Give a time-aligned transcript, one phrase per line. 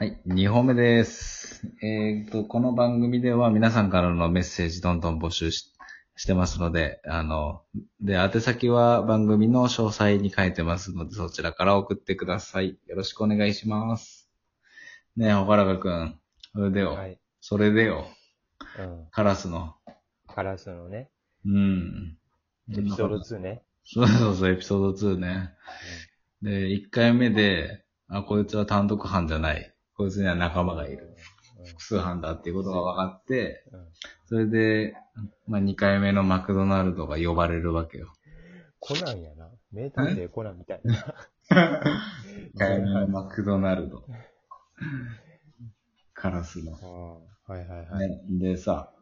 [0.00, 1.66] はい、2本目です。
[1.82, 5.74] えっ、と、この番組では皆さんからのメッセージどんどん募集し
[6.14, 7.62] してますので、あの、
[8.00, 12.78] で、宛先は番組の詳細に書いてますので、そちらから送ってください。
[12.86, 14.30] よろしくお願いします。
[15.16, 16.20] ねえ、ほからかくん。
[16.54, 16.92] それでよ。
[16.92, 17.18] はい。
[17.40, 18.06] それでよ。
[18.78, 19.06] うん。
[19.10, 19.74] カラスの。
[20.28, 21.10] カラスのね、
[21.44, 22.16] うん。
[22.70, 23.64] エピソード2ね。
[23.82, 25.54] そうそうそう、エピソード2ね。
[26.40, 29.74] で、1回目で、あ、こいつは単独犯じゃない。
[29.98, 31.16] こいつには仲間がいる。
[31.64, 33.80] 複数犯だっていうことが分かって、うん。
[33.80, 33.86] うん
[34.28, 34.94] それで、
[35.46, 38.12] まあ、2回目のマクドナルドが呼ばれるわけよ。
[38.78, 39.48] コナンやな。
[39.72, 41.14] 名探偵コナンみたいな。
[41.50, 44.04] 2回目のマクドナルド。
[46.12, 46.72] カラスの。
[47.46, 48.08] はいはいはい。
[48.10, 48.92] ね、でさ、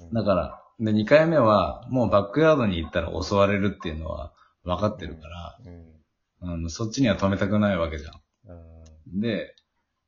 [0.00, 4.32] うんだから、で、2回目は、もうバックヤードに行ったら襲われるっていうのは
[4.62, 6.52] 分かってるから、うん。
[6.52, 8.12] あのそっちには止めたくないわけじゃん。
[9.14, 9.20] うん。
[9.20, 9.56] で、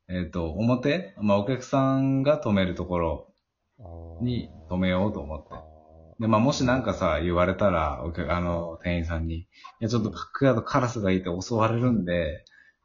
[0.08, 3.34] えっ、と、表まあ、お客さんが止めるところ
[4.20, 5.64] に止めようと思ってあ。
[6.20, 9.46] で、まあ、もしなんかさ、言われたら、お客、あの、店員さんに、い
[9.80, 12.44] や、ちょっとバックヤードカラスがいて襲われるんで、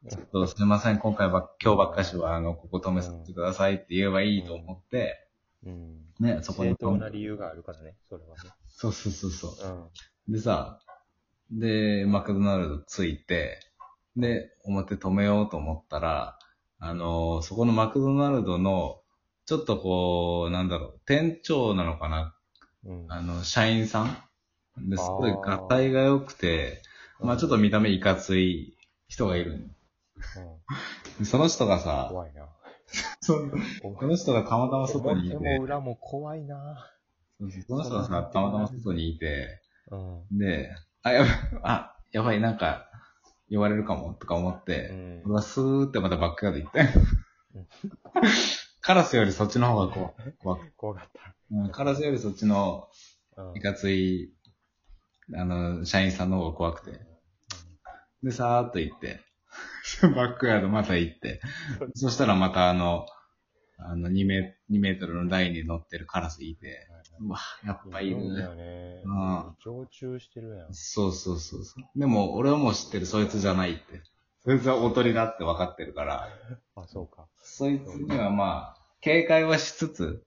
[0.09, 6.01] ちょっとすいません、今回ば、今日ばっかしは、あの、ここ止めさせてくださいって言えばいいと思って、ーうん。
[6.19, 8.49] ね、そこに正当な理由があるからね、それはね。
[8.67, 9.89] そうそうそうそう。
[10.27, 10.33] うん。
[10.33, 10.79] でさ、
[11.51, 13.59] で、マクドナルド着いて、
[14.17, 16.37] で、表止めようと思ったら、
[16.83, 19.01] あのそこのマクドナルドの、
[19.45, 22.35] ちょっとこう、なんだろう、店長なのかな？
[22.83, 23.05] うん。
[23.07, 24.89] あの、社員さん？
[24.89, 26.81] ですごい合体が良くて、
[27.19, 28.75] まあちょっと見た目いかつい
[29.07, 29.65] 人がいるの
[31.19, 31.25] うん。
[31.25, 32.49] その人がさ、怖いな。
[33.21, 33.35] そ
[33.99, 36.91] その人がたまたま外にいて、表も裏も怖いな。
[37.67, 39.97] その人がさ、たまたま外にいて、う
[40.33, 40.37] ん。
[40.39, 40.71] で、
[41.03, 41.31] あ、やばい、
[41.63, 42.90] あ、やばい、なんか、
[43.51, 46.79] 言われるかも、とか思っうて、ん俺はスーってまたバックヤード行って
[47.53, 47.67] うん。
[48.79, 51.35] カラスよりそっちの方が怖怖く怖かった。
[51.51, 52.87] うんカラスよりそっちの
[53.37, 54.33] うんいかつい、
[55.35, 56.99] あの、社員さんの方が怖くて。
[58.23, 59.19] で、さーっと行って、
[60.15, 61.41] バックヤードまた行って、
[61.95, 63.05] そしたらまたあの、
[63.83, 66.87] あの2メ、2メートルの台に乗ってるカラスいて、
[67.19, 68.43] うわ、やっぱいるんだね。
[68.43, 69.55] よねうん。
[69.63, 70.73] 常駐してるやん。
[70.73, 71.99] そうそうそうそう。
[71.99, 74.01] でも、俺はもう知ってる、そいつじゃないって。
[74.43, 76.27] そいつはおとりだって分かってるから、
[76.75, 77.27] あ、そうか。
[77.37, 80.23] そいつにはまあ、警戒はしつつ、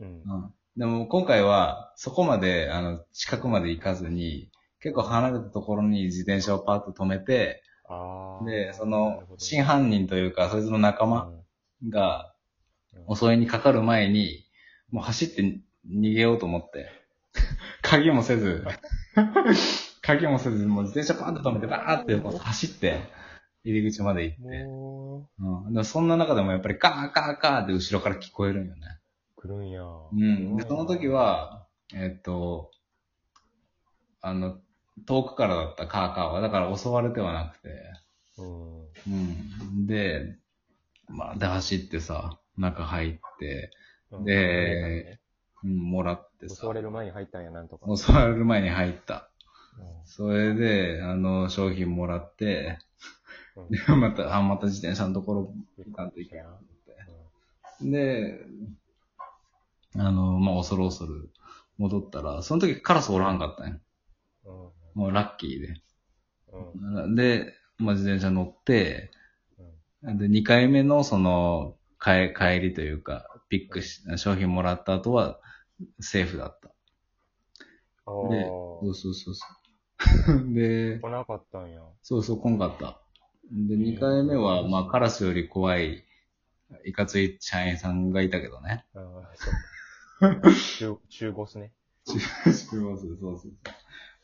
[0.00, 0.06] うん。
[0.06, 0.54] うん。
[0.76, 8.44] でも今回は、そこまで、あの、近くまで行かずに、結構離れたところに自転車をパッと止めて、ああ。
[8.44, 11.26] で、その真犯人というか、そいつの仲間
[11.82, 12.37] うんがうん
[13.12, 14.44] 襲いにかかる前に、
[14.90, 15.42] もう走って
[15.86, 16.90] 逃げようと思って、
[17.82, 18.64] 鍵もせず、
[20.02, 23.00] 鍵もせず、もう自転車パンと止めて、バーってこう走って、
[23.64, 25.72] 入り口まで行って、もうん。
[25.72, 28.80] でもそんな中でもやっぱりカーカーカーって後ろから聞こえるんよね。
[29.36, 29.82] う、来るんや。
[29.82, 30.56] うん。
[30.56, 32.70] で、その時は、えっと、
[34.20, 34.58] あの、
[35.06, 37.68] 遠くからだったカーカーは、だから襲われてはなくて、
[38.38, 38.80] うん。
[38.82, 39.86] うん。
[39.86, 40.36] で、
[41.08, 43.70] まあ、で、走ってさ、中入って、
[44.10, 45.20] うんで、
[45.64, 47.94] うん、もらってさ襲わ、れる前に入ったんや、なんとか。
[47.96, 49.30] 襲われる前に入った。
[49.78, 52.78] うそれで、あの、商品もらって、
[53.60, 56.60] んで、また、あ、また自転車のところ行かんといけなっ
[57.80, 57.90] て。
[57.90, 58.40] で、
[59.96, 61.30] あの、まあ、恐る恐る
[61.76, 63.80] 戻ったら、その時カラスおらんかったんよ。
[64.46, 64.50] う
[64.98, 65.02] ん。
[65.02, 65.80] もうラッキーで。
[66.52, 67.14] うん。
[67.14, 69.10] で、まあ、自転車乗って、
[70.02, 75.40] で、2回目のその、帰帰りというか、ピックし、商品もらった後は、
[76.00, 76.68] セーフだった。
[78.06, 78.48] あで、あ。
[78.48, 79.58] そうそうそうそう。
[80.54, 81.82] で、来なかったんや。
[82.02, 83.00] そうそう、来んかった。
[83.50, 86.04] で、2回目は、まあ、カラスより怖い、
[86.84, 88.84] いかつい社員さんがいたけどね。
[88.94, 89.50] ああ、そ
[90.28, 90.50] うか。
[90.78, 91.72] 中、中ボスね。
[92.06, 92.20] 中
[92.52, 93.52] そうそうそう。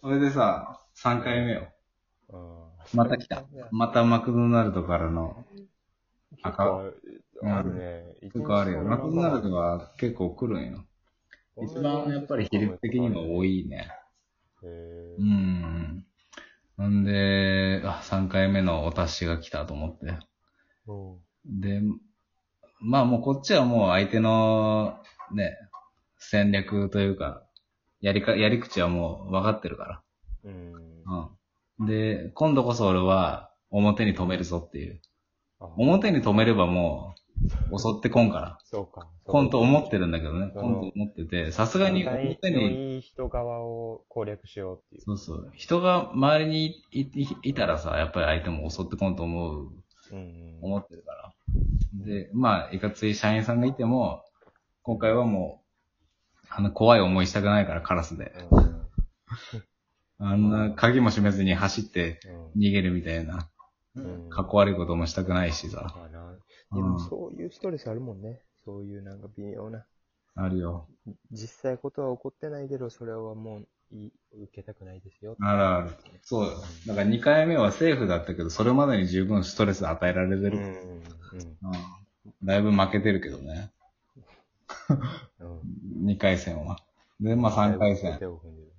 [0.00, 1.72] それでさ、3回目よ。
[2.28, 2.64] うん。
[2.92, 3.44] また来た。
[3.70, 5.44] またマクドナルドからの、
[6.42, 6.92] 結構
[7.42, 8.04] あるね。
[8.20, 8.82] 結構あるよ。
[8.82, 10.84] マクドナルドが結構来るんよ。
[11.62, 13.88] 一番やっぱり比率的にも多いね。
[14.62, 16.06] へうん。
[16.76, 20.18] なんで、あ、3回目のお達しが来たと思って。
[20.86, 21.60] うん。
[21.60, 21.80] で、
[22.80, 24.98] まあもうこっちはもう相手の、
[25.32, 25.56] ね、
[26.18, 27.42] 戦略というか、
[28.00, 30.02] やりか、やり口はもう分かってるか
[30.42, 30.72] うん。
[31.06, 31.30] ら。
[31.78, 31.86] うん。
[31.86, 35.00] で、今度こそ俺は表に止めるぞっていう。
[35.60, 37.23] あ表に止めればもう、
[37.76, 38.58] 襲ってこんから。
[38.64, 39.08] そうか。
[39.24, 40.46] コンと思ってるんだけどね。
[40.46, 45.02] うんと思ってて、さすがに表に、いい人側を攻略しようっていう。
[45.02, 45.52] そうそう。
[45.54, 49.68] 人が周りにいいいいたらさ、やっぱり相手も襲ってこんと思う、
[50.12, 50.58] うん。
[50.62, 51.34] 思ってるから。
[52.06, 54.24] で、まあ、いかつい社員さんがいても、
[54.82, 58.32] 今回はもう、あの、怖い思いしたくないから、カラスで。
[58.50, 58.86] うん。
[60.26, 62.20] あんな、鍵も閉めずに走って
[62.54, 62.60] うん。
[62.60, 63.40] 逃げるみたいな、うん
[64.30, 65.94] かっこ悪いこともしたくないしさ。
[66.72, 68.42] でもそういうストレスあるもんね。
[68.64, 69.84] そういうなんか微妙な。
[70.36, 70.88] あるよ。
[71.30, 75.36] 実際ことは起こってないけど、それはもうい受けたくないですよ。
[75.40, 75.90] あるある。
[76.22, 76.50] そうよ。
[76.86, 80.58] だから2回目はセーフだったけど、それまでに十分ストレス与えられてる。
[80.58, 80.64] うん。
[80.64, 80.70] うん。
[80.70, 81.02] うん
[82.42, 83.70] だいぶ負けてるけどね。
[85.40, 86.06] うん。
[86.06, 86.78] 2回戦は。
[87.20, 88.18] で、まあ3回戦。
[88.18, 88.72] 手を踏んでるね。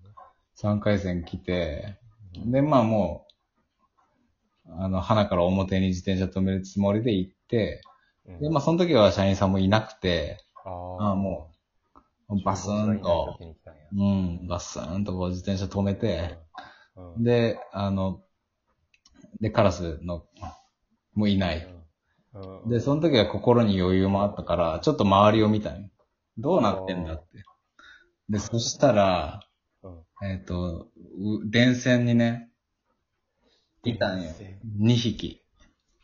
[0.58, 1.98] 3回戦来て、
[2.46, 3.25] で、まあもう、
[4.68, 7.82] あの、花から表に自転車止めるつもりで行って、
[8.26, 8.40] うん。
[8.40, 10.70] で、まあその時は社員さんもいなくて、あ
[11.00, 11.52] ああも
[12.30, 13.38] う、バスーンと、
[13.96, 16.38] うん、バスーンとこう自転車止めて、
[16.96, 18.22] うん、で、あの、
[19.40, 20.26] で、カラスの、
[21.14, 21.68] もういない。
[22.34, 25.90] うん、で、その時は心に余裕もあったから、ちょっと周りを見たの。
[26.38, 27.44] どうなってんだって。
[28.30, 29.42] で、そしたら、
[29.84, 30.88] うん、えっ、と、
[31.18, 32.50] う電線にね、
[33.90, 34.32] いたんよ。
[34.80, 35.42] 2匹。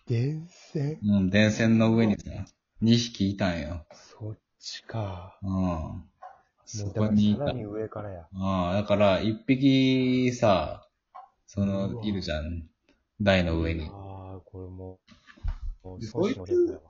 [0.07, 2.29] 電線うん、電線の上にさ、
[2.81, 3.85] 2匹いたんよ。
[3.93, 5.37] そっちか。
[5.41, 5.51] うん。
[5.51, 6.05] も
[6.65, 7.39] そこにいた。
[7.39, 8.27] さらに上からや。
[8.33, 8.39] うん、
[8.73, 10.87] だから、1匹さ、
[11.47, 12.67] その、いるじゃん。
[13.21, 13.85] 台の上に。
[13.85, 14.99] ああ、これも
[15.83, 16.81] う、もうで損しのやつ。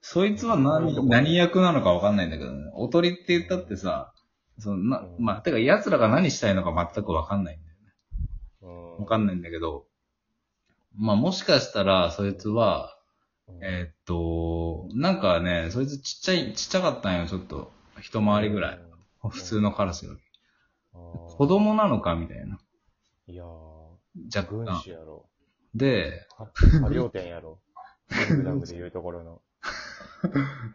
[0.00, 2.70] そいつは何、何役なのかわかんないんだけどね。
[2.74, 4.12] おとりって言ったってさ、
[4.58, 7.58] そのな、うんまあ、てか奴らが何したいのか全くわかんない。
[8.66, 9.86] わかんないんだけど、
[10.96, 12.96] まあもしかしたら、そいつは、
[13.48, 17.72] うんえーっと、なんかね、そいつちっちゃい、ちっちゃかったんよ、ちょっと。
[18.00, 18.78] 一回りぐらい。。
[19.28, 20.20] 普通のカラスより。
[20.92, 22.58] 子子供なのかみたいな。
[23.26, 23.46] いやー、
[24.36, 24.64] 若干。
[24.64, 25.26] 軍師やろ。
[25.74, 26.50] で、か
[26.80, 27.60] 過料店やろ。
[28.26, 29.42] キングダムでいうところの。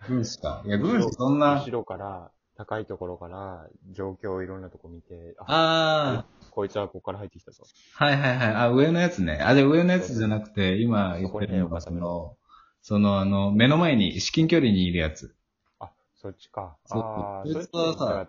[0.07, 0.63] 軍師か。
[0.66, 6.25] いや、軍師そんな後、ろから、高いところから、状況をいろんなとこ見て、あ、あ
[6.57, 7.63] こいつはここから入ってきたぞ。
[8.00, 8.48] あ、はいはいはい。
[8.48, 9.39] あ、上のやつね。
[9.44, 12.36] あ、で、上のやつじゃなくて、今言ってるのが、その、
[12.81, 15.36] その、あの、目の前に、至近距離にいるやつ。
[15.80, 16.75] あ、そっちか。
[16.89, 18.27] ああ、そいつつはさ。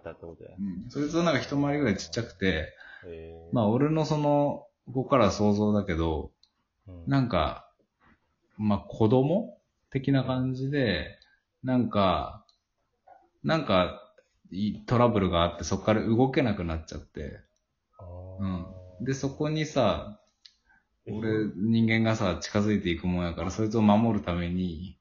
[0.59, 0.91] うん。
[0.91, 2.75] そいつはなんか一回りぐらいちっちゃくて、
[3.07, 6.31] えーまあ、俺のその、ここから想像だけど、
[6.87, 7.67] うんなんか、
[8.59, 9.59] まあ、子供
[9.89, 11.19] 的な感じで、
[11.63, 12.45] なんか、
[13.43, 14.03] なんか、
[14.51, 17.48] いトラブルがあって、そこから動けなくなっちゃって、あ
[18.39, 19.05] うーん。
[19.05, 20.21] で、そこにさ、
[21.07, 24.99] えー俺、人間がさ、近づいていくもんやから、そいつを守るために、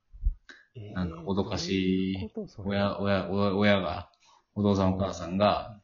[0.75, 2.17] えーなんか脅かし
[2.57, 4.09] 親、親、親親が、
[4.55, 5.79] お父さんお母さんが、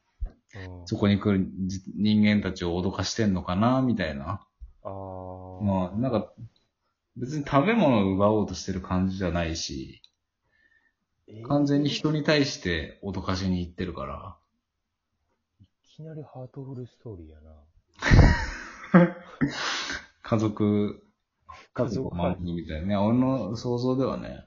[0.54, 4.46] うんそこに来るじ人間たちを脅かしてんのかな、みたいな。
[4.82, 6.32] あーまあ、なんか、
[7.16, 10.02] 別に食べ物を奪おうとしてる感じじゃないし、
[11.28, 14.36] えー完全に人に対して脅かしに行ってるから。
[15.94, 19.14] いきなりハートフルストーリーやな。
[20.22, 21.04] 家族、
[21.46, 22.96] 家家族族を守るみたいなね。
[22.96, 24.44] 俺の想像ではね。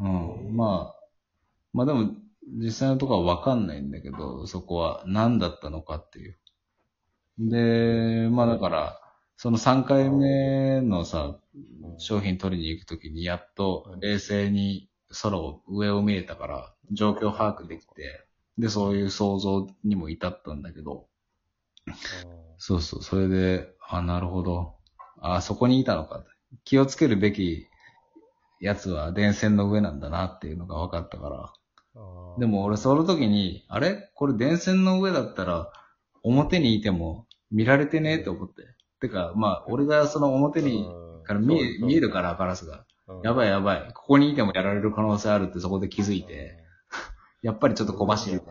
[0.00, 0.56] うん。
[0.56, 1.00] まあ、
[1.72, 6.36] まあでも、実際のところはわかんないんだけど、そこは何だったのかっていう。
[7.38, 9.00] で、まあだから、
[9.36, 11.38] その3回目のさ、
[11.98, 14.90] 商品取りに行くときにやっと冷静に
[15.22, 18.25] 空を、上を見えたから、状況把握できて、
[18.58, 21.06] で、そういう想像にも至ったんだけど、
[22.58, 24.74] そうそう、それで、あ、なるほど。
[25.20, 26.24] あ、そこにいたのか。
[26.64, 27.66] 気をつけるべき
[28.60, 31.52] やつは電線の上なんだなっていうのが分かったから。
[31.94, 34.10] うんでも俺その時に、あれ？
[34.14, 35.72] これ電線の上だったら、
[36.22, 38.62] 表にいても見られてねえって思って。
[39.00, 40.86] てか、まあ、俺がその表に、
[41.24, 42.84] から見え、見えるから、カラスが。
[43.22, 43.90] やばいいやばい。
[43.94, 46.58] ここにいてもやられる可能性あるってそこで気づいて、
[47.46, 48.42] やっぱりちょっと小走りで、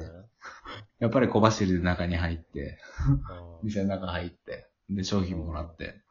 [1.00, 2.80] やっぱり小走りで中に入って、
[3.62, 6.02] 店の中入って、で、商品もらって。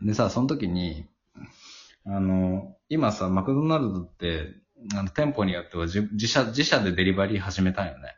[0.00, 1.06] でさ、その時に、
[2.06, 4.54] あの、今さ、マクドナルドって、
[4.94, 8.16] あの、店舗によっては自自社、自社でデリバリー始めたんよね。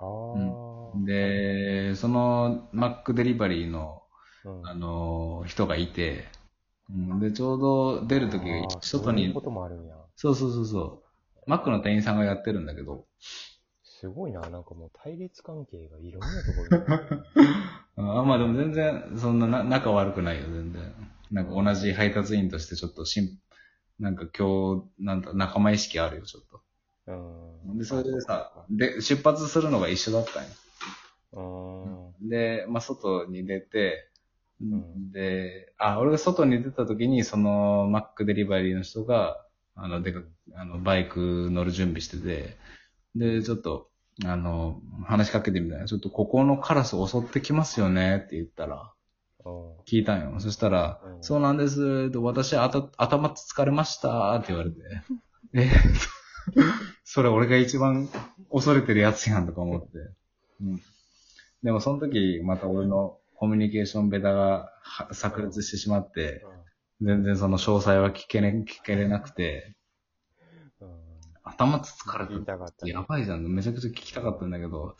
[0.00, 1.04] あー。
[1.04, 4.02] で、その、マックデリバリーの、
[4.46, 4.66] うん。
[4.66, 6.24] あの、人がいて、
[6.88, 7.20] うん。
[7.20, 8.40] で、ちょうど出る時
[8.80, 9.34] 外に。
[10.16, 11.01] そうそうそうそう、
[11.46, 13.06] マックの店員さんがやってるんだけど、
[13.82, 16.86] すごいな、なんかもう対立関係がいろんなとこ
[17.36, 17.52] ろに
[17.96, 20.82] あまあでも全然、そんなな仲悪くないよ、全然。
[21.30, 23.38] なんか同じ配達員としてちょっとしん、
[24.00, 26.60] なんか今日、なんだ、仲間意識あるよ、ちょっと。
[27.06, 27.78] うん。
[27.78, 30.50] で、それでさ、で、出発するのが一緒だったんよ。
[32.22, 32.28] うん。
[32.28, 34.10] で、まあ、外に出て、
[34.62, 39.41] んで、あ、俺が外に出た時に、その、マックデリバリーの人が、
[39.74, 40.20] あの、でか、
[40.54, 42.56] あの、バイク乗る準備してて、
[43.14, 43.88] で、ちょっと、
[44.24, 45.86] あの、話しかけてみたいな。
[45.86, 48.92] ちょっとここのカラス襲ってきますよねって言ったら、
[49.44, 49.76] うん。
[49.86, 50.38] 聞いたんよ。
[50.40, 52.10] そしたら、うんそうなんです。
[52.10, 54.76] で私あた、頭疲れましたって言われて。
[55.54, 55.70] え
[57.04, 58.08] それ俺が一番
[58.50, 59.88] 恐れてるやつやんとか思って。
[60.60, 60.80] うん。
[61.62, 66.44] でもその時、また俺のコミュニケーションベタがは炸裂してしまって、
[67.04, 69.74] 全然その詳細は聞けね、聞けれなくて、
[70.80, 70.88] うん。
[71.42, 72.52] 頭疲れ言いた。
[72.52, 72.92] たかったね。
[72.92, 73.46] やばいじゃん。
[73.46, 74.96] めちゃくちゃ聞きたかったんだけど、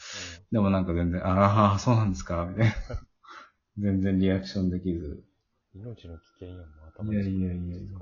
[0.51, 2.75] でもなんか全然、ああ、そうなんですかみたいな。
[3.79, 5.07] 全然リアクションできず。
[5.07, 5.33] うん
[5.75, 7.99] 命の危険やもん、頭いやいやいやいや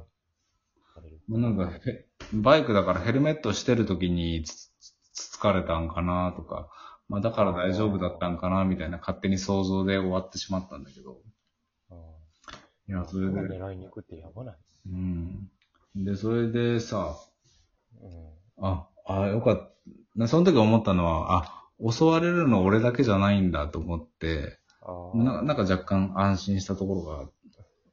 [1.29, 6.69] もうなんかへ、バイクだからヘルメットしてる時につつつつかれたんかなとか、
[7.09, 11.19] まあだから大丈夫だったんかなみたいな勝手に想像で終わってしまったんだけど。
[12.91, 14.57] うんいや、それで、狙いに行くってやばない。
[14.89, 15.51] うん。
[15.95, 17.17] で、それでさ、
[18.03, 18.65] うん。
[18.65, 19.57] あ、あ、よかっ
[20.19, 20.29] た。
[20.29, 25.17] その時思ったのは、あ、襲われるの俺だけじゃないんだと思って、ああ。
[25.17, 27.29] ななんか若干安心したところが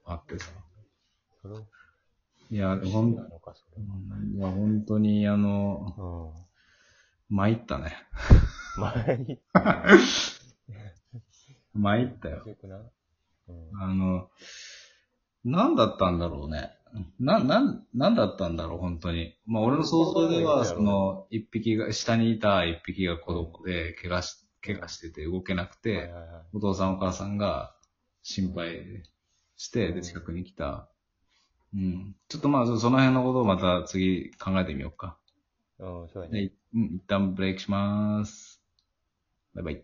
[0.06, 0.50] あってさ。
[1.42, 1.66] それを
[2.50, 3.12] いや、ほん。
[3.12, 3.16] い
[4.40, 6.34] や、本当に、あの、
[7.30, 7.36] うん。
[7.36, 7.98] 参ったね。
[11.74, 12.42] 参ったよ。
[12.44, 12.78] 強くな。
[13.50, 13.82] うん。
[13.82, 14.30] あの、
[15.48, 16.74] 何だったんだろうね。
[17.20, 19.38] な、なん、なんだったんだろう、本当に。
[19.46, 26.26] まあ、俺の想像では、その、一匹が、下にいた一匹が子供で、怪我し、怪我してて動けなくはいて、はいはい。
[26.54, 27.76] お父さんお母さんが
[28.24, 29.04] 心配
[29.56, 30.90] して、で、近くに来た。
[31.74, 32.16] うん。
[32.28, 35.18] ちょっとまあ、その辺のことをまた次考えてみようか。
[35.80, 36.48] うん、そうやね。
[36.48, 38.62] で、うん、一旦ブレイクします。
[39.54, 39.84] バイバイ。